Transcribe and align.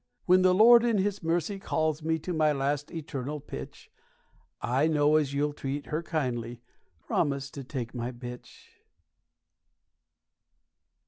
When 0.25 0.41
the 0.41 0.55
Lord 0.55 0.83
in 0.83 0.97
his 0.97 1.21
mercy 1.21 1.59
calls 1.59 2.01
me 2.01 2.17
to 2.17 2.33
my 2.33 2.51
last 2.53 2.89
eternal 2.89 3.39
pitch, 3.39 3.91
I 4.59 4.87
know 4.87 5.15
as 5.15 5.35
you'll 5.35 5.53
treat 5.53 5.85
her 5.85 6.01
kindly 6.01 6.59
promise 7.05 7.51
to 7.51 7.63
take 7.63 7.93
my 7.93 8.11
bitch! 8.11 8.79